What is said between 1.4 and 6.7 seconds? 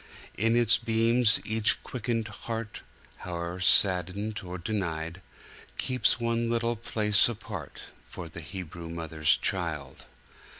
each quickened heart, Howe'er saddened or denied, Keeps one